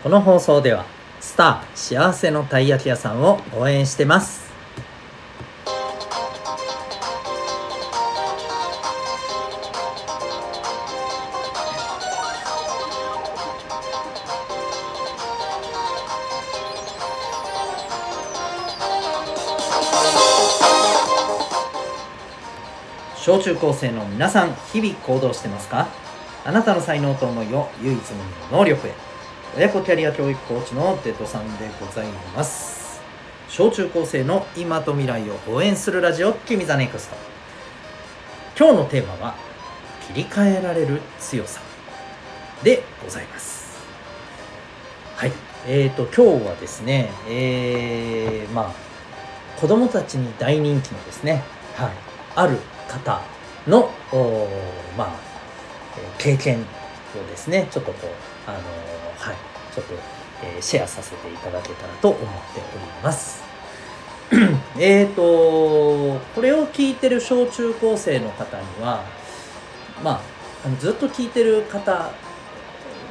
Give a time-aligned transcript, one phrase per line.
[0.00, 0.84] この放送では
[1.20, 4.46] スター幸せのたい焼き屋さんを応援してます。
[23.16, 25.88] 小中高生の皆さん日々行動してますか？
[26.46, 29.07] あなたの才能と思いを唯一無二の能力へ。
[29.56, 33.00] 親子キャリア教育コーチのデトさんでございます。
[33.48, 37.16] 小中高生の今と未来を応援するラジオ君 the NEXT。
[38.56, 39.34] 今日のテーマは
[40.06, 41.60] 切り替えられる強さ
[42.62, 43.78] でございます。
[45.16, 45.32] はい。
[45.66, 51.42] えーと今日はですねえー、まあ子供たちに大人気のですね
[51.74, 51.90] はい。
[52.36, 53.22] ある方
[53.66, 53.90] の
[54.96, 55.16] まあ
[56.18, 56.64] 経験を
[57.28, 58.58] ですねちょっとこうあの
[59.18, 59.36] はい
[59.74, 59.94] ちょっと、
[60.42, 63.42] えー、シェアさせていただけたらと思っております
[64.78, 65.22] えっと
[66.34, 69.04] これを聞いてる小中高生の方には
[70.02, 70.20] まあ
[70.64, 72.10] あのずっと聞いてる方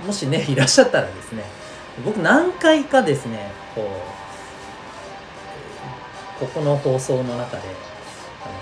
[0.05, 1.44] もしねいらっしゃったらですね
[2.03, 3.88] 僕何回かですねこう
[6.39, 7.63] ここの放送の中で
[8.44, 8.53] あの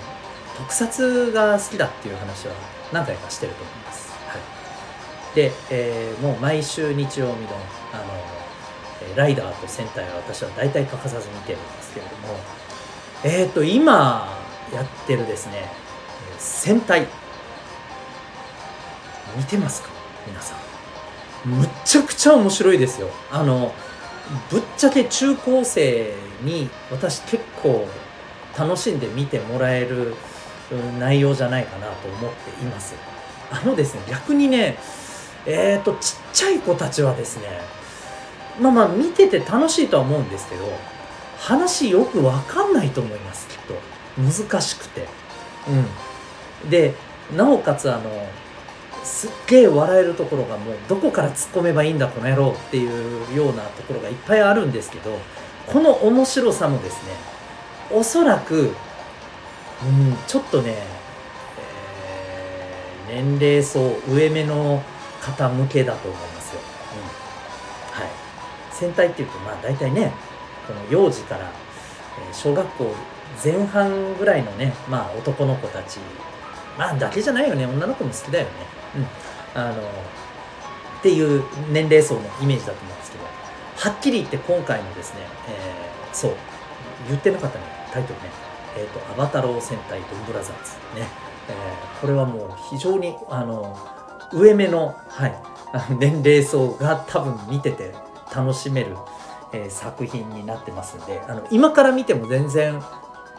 [0.58, 2.54] 特撮が好きだっていう話は
[2.94, 4.15] 何回かしてると思います。
[5.36, 7.50] で、えー、もう毎週日曜日の
[7.94, 12.40] あのライダーと戦隊は私は大体欠かさず見てるんですけれども
[13.24, 14.28] えっ、ー、と今
[14.74, 15.70] やってるですね
[16.40, 17.06] 戦隊。
[19.38, 19.90] 見てますか？
[20.26, 21.50] 皆さん。
[21.50, 23.10] むっちゃくちゃ面白いですよ。
[23.30, 23.74] あの
[24.50, 27.88] ぶっちゃけ中高生に私結構
[28.58, 30.16] 楽しんで見てもらえる
[31.00, 32.96] 内容じゃないかなと思っています。
[33.52, 34.78] あのですね逆にね
[35.46, 37.48] えっ、ー、とちっちゃい子たちはですね
[38.60, 40.66] まあまあ見てて楽しいとは思うんですけど
[41.38, 43.76] 話よくわかんないと思いますきっと。
[44.18, 45.06] 難しくて。
[46.64, 46.70] うん。
[46.70, 46.94] で
[47.36, 48.10] なおかつあの
[49.04, 55.20] すっげえ笑えるところがもうどこから突っ込めばいいんだこの野郎っていうようなところがいっぱいあるんですけど
[55.68, 57.12] この面白さもですね
[57.92, 58.72] おそらく、うん、
[60.28, 60.76] ちょっとね、
[63.10, 64.82] えー、年齢層上目の
[65.26, 66.62] 方向けだと思いますよ。
[66.94, 68.10] うん、はい。
[68.72, 70.12] 戦隊っていうとまあ大体ね
[70.68, 71.50] この幼児から
[72.34, 72.94] 小学校
[73.44, 76.00] 前半ぐらいのねまあ男の子たち
[76.78, 77.66] まあだけじゃないよね。
[77.66, 78.52] 女の子も好きだよね。
[78.98, 79.08] うん。
[79.62, 79.82] あの
[81.00, 86.34] っていう年齢層のイメージだと思うんですけどはっきり言って今回のですね、えー、そう
[87.08, 88.30] 言ってなかったねタイトルね。
[88.78, 91.08] えっ、ー、と「アバタロー戦隊ドンブラザーズ」ね、
[91.48, 93.78] えー、これはもう非常にあの
[94.34, 95.36] 上目の、はい、
[96.00, 97.94] 年齢層が多分見てて
[98.36, 98.96] 楽しめる、
[99.54, 102.82] えー、作品になってますんであの今から見ても全然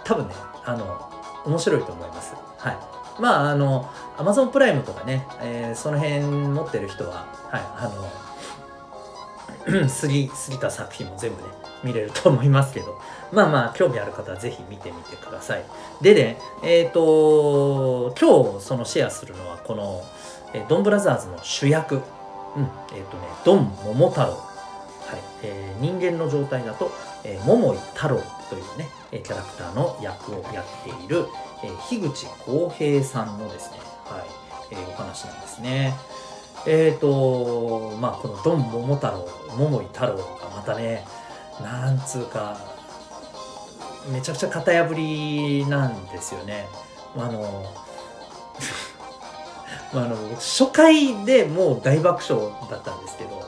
[0.04, 1.10] 多分ねあの
[1.44, 2.34] 面白いと思います。
[2.58, 2.76] はい、
[3.20, 11.48] まああの Amazon プライムとかね、えー、その辺持ってる人は、はい、あの過ぎ過ぎた作品も全部ね
[11.84, 13.00] 見れると思いますけど
[13.32, 15.64] まあまあ興味ある方はぜひ見てみてください
[16.00, 20.02] でねえっ、ー、と今日そのシェアするのはこの、
[20.56, 21.96] えドンブラザーズの主役。
[21.96, 22.02] うん。
[22.92, 24.28] えっ、ー、とねドン桃太郎。
[24.28, 25.20] はい。
[25.42, 26.90] えー、人間の状態だと、
[27.24, 31.26] えー、桃井太郎というねキャラクターの役をやっている、
[31.62, 34.26] えー、樋口浩平さんのですね、はい。
[34.72, 35.94] えー、お話なんですね。
[36.66, 40.22] えっ、ー、とまあこのドン桃太郎桃井太郎が
[40.56, 41.04] またね
[41.60, 42.58] なんつうか
[44.10, 46.66] めちゃくちゃ型破りなんですよね。
[47.16, 47.64] あの
[49.92, 53.42] あの初回でもう大爆笑だったんですけど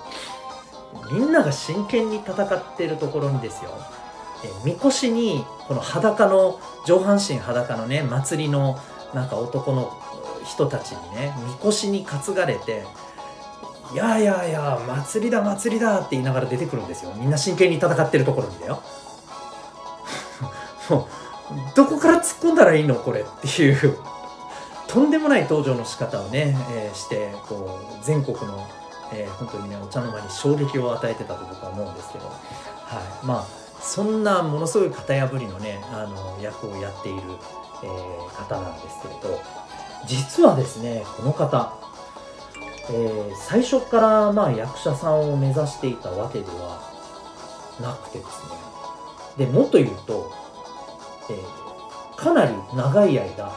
[1.11, 3.71] みんなが真剣に戦ってるところにですよ。
[4.45, 8.79] えみこしにこの裸の上半身裸のね祭りの
[9.15, 9.93] なんか男の
[10.45, 12.85] 人たちにねみこしに担がれて
[13.93, 17.13] 「いやいやいや祭りだ祭りだ」って言いながら出てくるんですよ。
[17.17, 18.83] みんな真剣に戦ってるところにだよ。
[21.75, 23.99] どこから突っ込んだらいいのこれっていう。
[24.89, 28.67] とんでもない登場の仕方をね、えー、してこう全国の
[29.11, 32.33] えー、本当にねお茶の間に衝撃を与えてたと僕は思うんですけど、は
[33.23, 33.47] い、まあ
[33.81, 37.21] そんなものすごい型破りのねあの役をやっている、
[37.85, 39.41] えー、方なんですけれど。
[40.07, 41.73] 実はですねこの方、
[42.91, 46.81] えー、最初からまあ役者さんを目指していたわけでは
[47.81, 48.43] なくてです
[49.39, 49.47] ね。
[49.47, 50.33] でもっと言うと、
[51.31, 53.53] えー、かなり長い間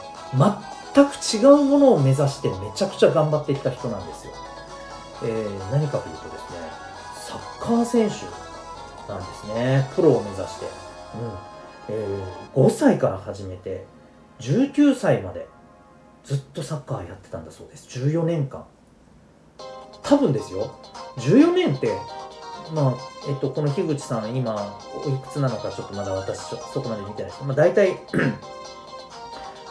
[0.94, 4.32] 全く違うものを目指してめちゃくちゃ頑張ってきた人なんですよ。
[5.24, 6.82] えー、何かというとですね
[7.14, 8.26] 作ッカー選手
[9.10, 9.88] なんですね。
[9.94, 10.72] プロを目指して、うん。
[11.88, 13.84] えー、5歳から始めて
[14.40, 15.46] 19歳まで
[16.24, 17.86] ずっとサッカーやってたんだそうです。
[17.98, 18.64] 14年間。
[20.02, 20.74] 多分ですよ。
[21.16, 21.96] 14年って
[22.74, 22.94] まあ
[23.28, 27.96] えっとこの樋口さん今いくつなのかちょっとまだ私そこまで見てないですけど、まあ、大体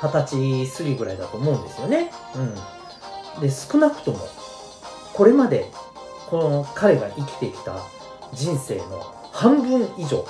[0.02, 2.12] 二十歳過ぎぐらいだと思うんですよね。
[3.36, 4.20] うん、で少なくとも
[5.14, 5.66] これまで
[6.30, 7.78] この彼が生きてきた
[8.34, 10.26] 人生の半分以上、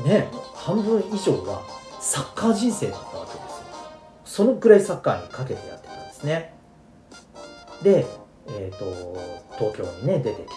[0.00, 1.62] うん、ね半分以上は
[2.00, 3.48] サッカー人生だったわけですよ。
[4.24, 6.54] そのくらいサッカーにかけてやってたんですね。
[7.82, 8.06] で、
[8.48, 9.16] えっ、ー、と、
[9.58, 10.52] 東京にね、出てきて、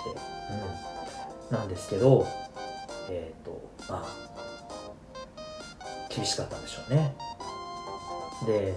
[1.50, 2.28] うん、なんですけど、
[3.10, 4.32] えっ、ー、と、まあ、
[6.14, 7.16] 厳しかったんでしょうね。
[8.46, 8.76] で、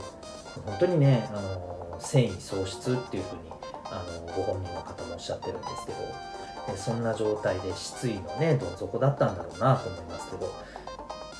[0.64, 3.50] 本当にね、あの、繊維喪失っていうふうに、
[3.84, 10.52] あの、ご本人の方もおっしゃってるんですけど、そんな状態で失意のね、どん底だったんだろうなと思いますけど、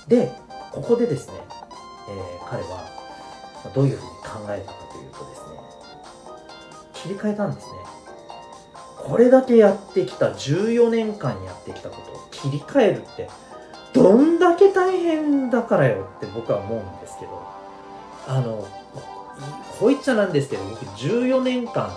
[0.08, 0.32] で、
[0.73, 1.35] ここでですね、
[2.08, 2.85] えー、彼は
[3.75, 5.55] どういうふうに考えたかというとですね、
[6.93, 7.73] 切り替えたんですね。
[8.97, 13.29] これだけやってきた14年間やってきたことを切り替えるって
[13.94, 17.43] どんだけ大変だからよって僕は思うんですけど
[18.26, 18.69] あの
[19.79, 21.96] こう言っちゃなんですけど僕14年間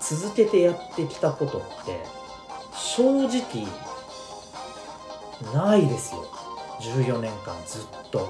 [0.00, 1.98] 続けてやってきたことって
[2.74, 3.66] 正直
[5.54, 6.26] ないですよ。
[6.80, 8.28] 14年間ずっと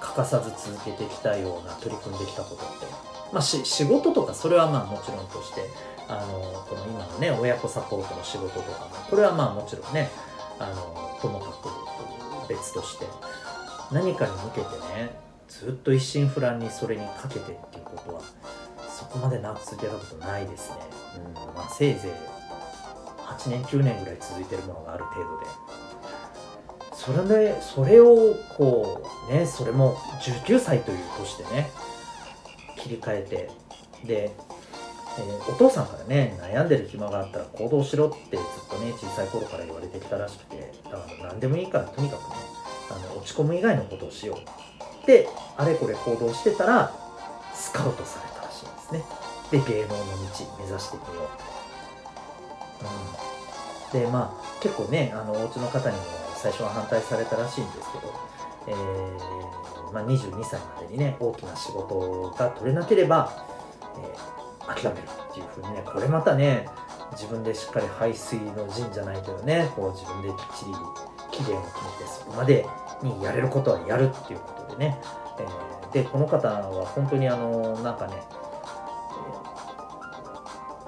[0.00, 2.86] 欠かさず続けてきたような取り組んできたことって、
[3.32, 5.62] まあ、仕事とかそれはまあもちろんとして
[6.08, 10.10] あのこの今のね親子サポートの仕事とかもこれはまあもちろんね
[10.58, 13.06] あのともかく別として
[13.92, 15.10] 何かに向けてね
[15.48, 18.22] ずっと一心不乱にそれにかけてっていうことは
[18.88, 20.76] そこまで長く続けたことないですね、
[21.26, 22.10] うんまあ、せいぜい
[23.26, 25.46] 8年9年ぐらい続いてるものがある程度で。
[27.00, 31.70] それでそれをこうねそれも19歳という年でね
[32.76, 33.48] 切り替え
[34.02, 34.30] てで
[35.18, 42.36] えー、お父さんからね悩んでる暇があったら行動しろってずっとね小さい頃から言われてきたらしくてだから何でもいいからとにかくね
[42.90, 45.06] あの落ち込む以外のことをしよう。
[45.06, 46.92] であれこれ行動してたら
[47.54, 49.04] スカウトされたらしいんですね。
[49.50, 50.04] で芸能の道
[50.58, 51.28] 目指してみよう。
[53.92, 56.02] と、うん、でまあ結構ねあのお家の方にも
[56.36, 58.14] 最初は反対されたらしいんですけど、
[58.68, 63.32] えーまあ、22歳までにね大きな仕事が取れなければ、
[63.96, 66.68] えー諦めるっていうふうにねこれまたね
[67.12, 70.72] 自分でしっかり排水の陣じゃないけどねこう自分できっちり
[71.32, 72.66] 期限を決めてそこまで
[73.02, 75.00] にやれることはやるっていうことでね、
[75.38, 78.20] えー、でこの方は本当にあのなんかね、え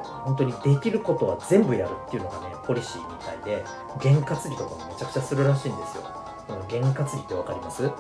[0.03, 3.65] ー、本当にできることは全部やるっていうのがねポリシーみたいで
[4.01, 6.05] 験担ぎとかもめちゃくちゃするらしいんですよ。
[6.69, 7.91] 験担ぎって分かります？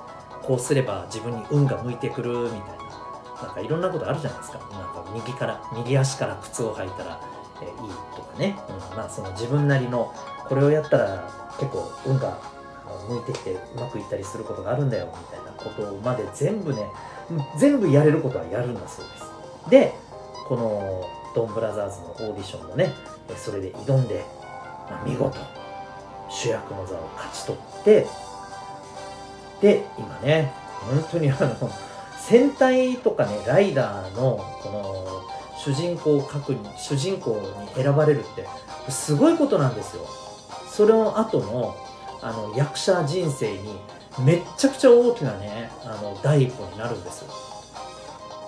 [0.42, 2.81] こうすれば自分に運が向いてくるみたいな。
[3.42, 4.58] なんかいろんなことあるじゃないですか。
[4.58, 7.20] なんか右から、右足から靴を履いたら、
[7.60, 8.56] えー、いいとかね。
[8.68, 10.14] うん、まあその自分なりの、
[10.48, 11.28] これをやったら
[11.58, 12.38] 結構運が
[13.08, 16.86] 向いてきてうまくいったりすることがあるんだよ、みたいなことまで全部ね、
[17.58, 19.70] 全部やれることはやるんだそうです。
[19.70, 19.94] で、
[20.48, 22.92] このドンブラザーズのオーディションもね、
[23.36, 24.24] それで挑んで、
[24.90, 25.38] まあ、見事
[26.28, 28.06] 主役の座を勝ち取って、
[29.60, 31.70] で、今ね、本当にあの、
[32.28, 37.40] 戦隊とかねライダーのこの主人公確認主人公
[37.76, 38.46] に選ばれるって
[38.90, 40.06] すごいことなんですよ。
[40.70, 41.76] それの後の
[42.22, 43.78] あの役者人生に
[44.24, 47.32] めっちゃくちゃ大きなねあの第一歩になるんですよ。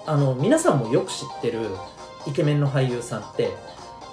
[0.06, 1.68] あの皆さんもよく知ってる
[2.26, 3.50] イケメンの俳優さんって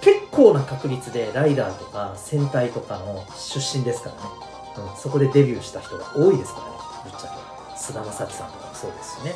[0.01, 6.71] 結構な確率でライダーとか戦隊とかの出身ですからね、うん、そこでデビューした人が多いですからね
[7.03, 7.60] ぶっちゃけ。
[7.81, 9.33] 菅田将暉さんとかもそうですしね。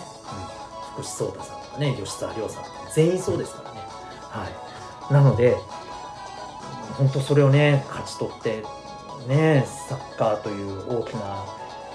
[0.94, 3.82] 福士蒼太さんとかね吉沢亮さんとか全員そうですからね。
[4.30, 4.48] は
[5.10, 5.14] い。
[5.14, 5.56] なので
[6.98, 8.64] 本当それをね勝ち取って
[9.28, 11.46] ねサッカーという大きな、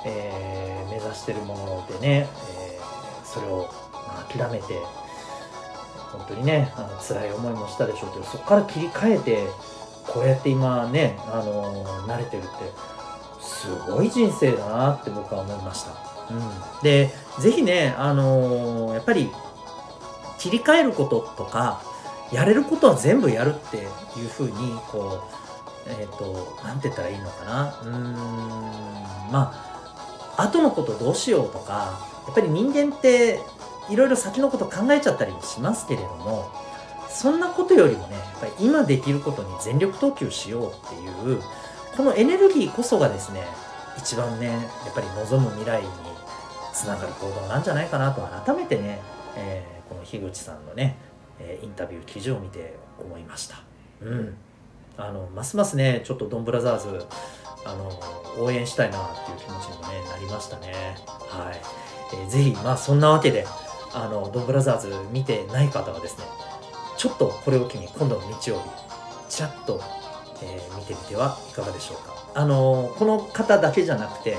[0.04, 2.28] えー、目指してるものでね、
[2.59, 3.71] えー、それを
[4.28, 4.75] 諦めて
[6.12, 9.47] 本当にねあの辛い思いもしたでしょうけどそこから切り替えて
[10.07, 12.49] こうやって今ね、あのー、慣れてるって
[13.40, 16.10] すごい人生だなって僕は思いました。
[16.30, 19.30] うん、でぜひね、あのー、やっぱり
[20.38, 21.82] 切り替えることとか
[22.32, 23.80] やれることは全部やるってい
[24.25, 24.52] うふうに
[24.90, 25.28] こ
[25.87, 27.80] うえっ、ー、と何て言ったらいいのかな。
[27.82, 29.32] うーん。
[29.32, 29.52] ま
[30.37, 33.40] あ後のことどうしようとかやっぱり人間って
[33.90, 36.50] いろいろ先のこと考えちゃったりもしますけれども
[37.08, 41.42] そんなことよりもねやっぱり今できることに全力投球しようっていう
[41.96, 43.44] このエネルギーこそがですね
[43.99, 44.58] 一番ねや
[44.90, 45.88] っぱり望む未来に
[46.80, 49.00] つながる行動なんじゃないかなと改めてね、
[49.37, 50.96] えー、この樋口さんのね、
[51.38, 53.62] えインタビュー記事を見て思いました。
[54.02, 54.34] うん。
[54.96, 57.06] あのますますねちょっとドンブラザーズ
[57.64, 57.90] あの
[58.38, 60.72] 応援したいなっていう気持ちにもねなりましたね。
[61.28, 61.60] はい、
[62.14, 63.46] えー、ぜひまあそんなわけで
[63.92, 66.25] あのドンブラザーズ見てない方はですね
[66.96, 68.70] ちょっとこれを機に今度の日曜日
[69.28, 69.80] ちらっと、
[70.42, 72.14] えー、見てみてはいかがでしょうか。
[72.34, 74.37] あのこの方だけじゃなくて、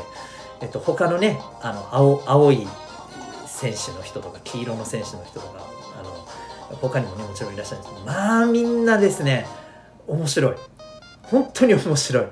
[0.62, 2.68] えっと、他のねあの青青い
[3.48, 5.68] 選手の人とか黄色の選手の人とか
[6.00, 6.10] あの
[6.78, 9.46] 他にもねもちろんいらっしゃるんですけどまあみんなですね
[10.08, 10.56] 面白い。
[11.24, 12.26] 本当に面白い。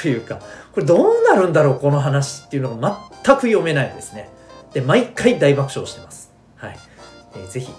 [0.00, 0.40] というか
[0.72, 4.30] これどうなるんだろうこの話っていうのが全く読めないですね。
[4.72, 6.32] で毎回大爆笑してます。
[6.56, 6.78] はい、
[7.34, 7.72] えー、ぜひ、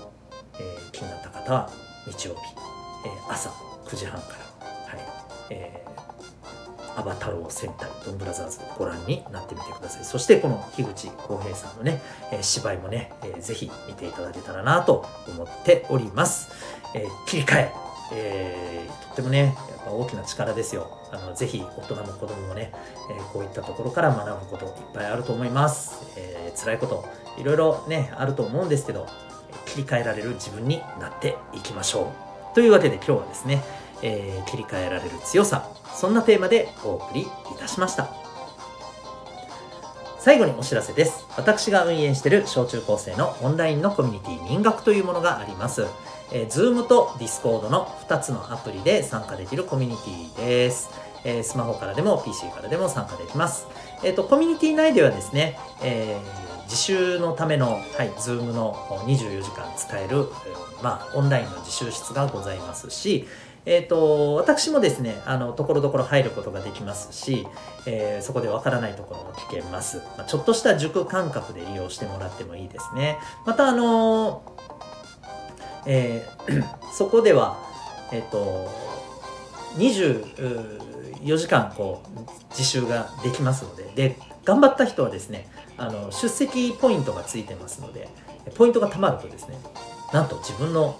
[0.56, 1.70] えー、気になった方は
[2.08, 2.39] 日曜日、
[3.06, 3.50] えー、朝
[3.86, 5.00] 9時半からはい、
[5.51, 5.78] えー、
[7.00, 10.03] アバタロー戦隊ドンブラザーズご覧になってみてください。
[10.03, 12.01] そしてこの樋口浩平さんのね、
[12.32, 16.50] え、芝居もね、えー、ぜひ見ていただけたらなと思っております、
[16.94, 17.72] えー、切り替え
[18.12, 20.98] えー、とってもねやっぱ大きな力ですよ。
[21.12, 22.72] あのぜひ大人も子供もね、
[23.10, 27.06] えー、こういったところから学ぶこといっぱいあると思います、えー、辛いこと
[27.38, 29.08] いろいろねあると思うんですけど
[29.65, 32.12] 切り替えられる自分になっていきましょ
[32.51, 32.56] う。
[32.56, 33.63] というわけで今日はですね、
[34.01, 37.27] えー、切り替えられる強さそんなテーマでお送りい
[37.60, 38.13] たしました
[40.20, 41.25] 最後にお知らせです。
[41.38, 45.86] 私が運営している小中高生のオンラインのコミュニティ民学というものがあります。
[46.34, 49.98] えー、Zoom と Discord の2つのアプリで参加できるコミュニ
[50.36, 50.89] ティです。
[51.24, 53.68] えー、スマホからでも PC からでも参加できます。
[54.03, 58.74] えっ、ー、と、コミュニティ内ではですね、えー、自習のための、はい、Zoom の
[59.06, 60.27] 24時間使える、
[60.84, 63.25] まあ、オンラインの自習室がございますし、
[63.70, 67.46] えっ、ー、と、私もですね、あの、ところどころ入ることができますし、
[67.86, 69.98] えー、そこでわからないところも聞けます。
[70.18, 73.20] まあ、ちょっとした塾感覚で利用してもらってもいいですね。
[73.46, 74.42] また、あの
[75.86, 77.60] えー、 そこでは、
[78.12, 78.68] えっ、ー、と、
[79.78, 85.48] 24時間こう自習ができますので、で、頑張った人はですね、
[85.78, 88.10] あの出席ポイントがついてますので、
[88.56, 89.60] ポイントが貯まるとですね、
[90.12, 91.00] なんと自分の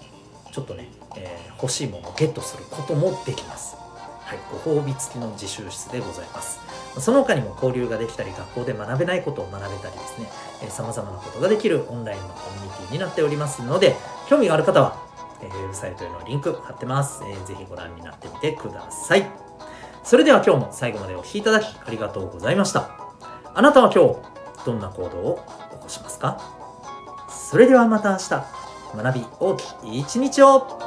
[0.52, 3.76] ちょっとね、えー、欲しいものをゲットすることもできます。
[4.24, 6.60] はい、ご褒美付きの自習室でございます。
[6.98, 10.28] その他にも交流ができたり、学校で学べないことを学べたりですね、
[10.62, 13.96] えー、様々なことができるオンラインのコミュニティになっておりますので、
[14.28, 14.96] 興味がある方は、
[15.42, 17.22] えー、ウェブサイトへのリンク貼ってます。
[17.24, 19.26] えー、ぜひご覧になってみてください。
[20.04, 22.90] それでは今日も最後までお聴きいただきありがとうございました。
[23.52, 24.16] あなたは今日、
[24.64, 26.40] どんな行動を起こしますか？
[27.28, 28.28] それではまた明日、
[28.96, 30.78] 学び大きい一日を